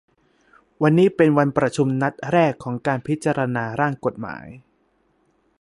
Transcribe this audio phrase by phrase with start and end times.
[0.81, 4.45] วันนี้เป็นการประชุมนัดแรกของการพิจารณาร่างกฎหมาย